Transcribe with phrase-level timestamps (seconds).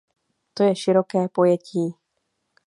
[0.53, 1.95] To je široké pojetí.